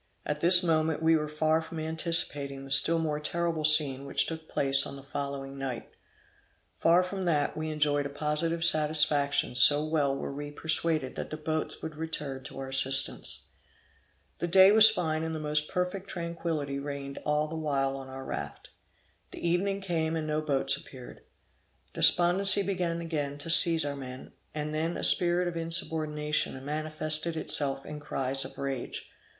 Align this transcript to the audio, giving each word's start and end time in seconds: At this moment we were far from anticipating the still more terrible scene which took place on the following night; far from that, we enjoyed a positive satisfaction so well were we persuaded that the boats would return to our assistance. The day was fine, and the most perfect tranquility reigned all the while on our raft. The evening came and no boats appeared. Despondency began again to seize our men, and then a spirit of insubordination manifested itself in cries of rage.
At 0.25 0.41
this 0.41 0.63
moment 0.63 1.03
we 1.03 1.15
were 1.15 1.27
far 1.27 1.61
from 1.61 1.77
anticipating 1.79 2.65
the 2.65 2.71
still 2.71 2.97
more 2.97 3.19
terrible 3.19 3.63
scene 3.63 4.03
which 4.03 4.25
took 4.25 4.49
place 4.49 4.83
on 4.87 4.95
the 4.95 5.03
following 5.03 5.59
night; 5.59 5.91
far 6.75 7.03
from 7.03 7.21
that, 7.25 7.55
we 7.55 7.69
enjoyed 7.69 8.07
a 8.07 8.09
positive 8.09 8.65
satisfaction 8.65 9.53
so 9.53 9.85
well 9.85 10.15
were 10.15 10.33
we 10.33 10.49
persuaded 10.49 11.13
that 11.17 11.29
the 11.29 11.37
boats 11.37 11.83
would 11.83 11.95
return 11.95 12.43
to 12.45 12.57
our 12.57 12.69
assistance. 12.69 13.49
The 14.39 14.47
day 14.47 14.71
was 14.71 14.89
fine, 14.89 15.21
and 15.21 15.35
the 15.35 15.39
most 15.39 15.69
perfect 15.69 16.09
tranquility 16.09 16.79
reigned 16.79 17.19
all 17.19 17.47
the 17.47 17.55
while 17.55 17.95
on 17.95 18.09
our 18.09 18.25
raft. 18.25 18.71
The 19.29 19.47
evening 19.47 19.81
came 19.81 20.15
and 20.15 20.25
no 20.25 20.41
boats 20.41 20.75
appeared. 20.75 21.21
Despondency 21.93 22.63
began 22.63 23.01
again 23.01 23.37
to 23.37 23.51
seize 23.51 23.85
our 23.85 23.95
men, 23.95 24.31
and 24.55 24.73
then 24.73 24.97
a 24.97 25.03
spirit 25.03 25.47
of 25.47 25.55
insubordination 25.55 26.65
manifested 26.65 27.37
itself 27.37 27.85
in 27.85 27.99
cries 27.99 28.43
of 28.43 28.57
rage. 28.57 29.11